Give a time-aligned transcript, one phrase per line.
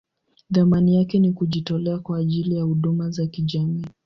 [0.53, 3.85] Thamani yake ni kujitolea kwa ajili ya huduma za kijamii.